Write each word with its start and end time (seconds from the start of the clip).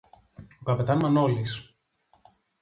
Ο 0.59 0.63
καπετάν-Μανόλης 0.63 1.75